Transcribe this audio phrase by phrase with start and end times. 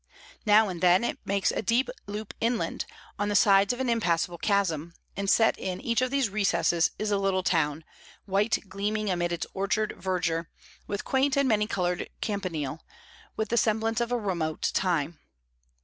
[0.47, 2.85] Now and then it makes a deep loop inland,
[3.19, 7.11] on the sides of an impassable chasm; and set in each of these recesses is
[7.11, 7.83] a little town,
[8.25, 10.47] white gleaming amid its orchard verdure,
[10.87, 12.83] with quaint and many coloured campanile,
[13.37, 15.19] with the semblance of a remote time.